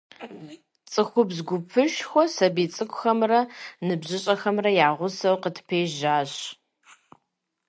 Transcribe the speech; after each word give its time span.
ЦӀыхубз 0.91 1.37
гупышхуэ, 1.47 2.23
сабий 2.35 2.69
цӀыкӀухэмрэ 2.73 3.39
ныбжьыщӀэхэмрэ 3.87 4.69
я 4.87 4.89
гъусэу 4.97 5.37
къытпежьащ. 5.43 6.31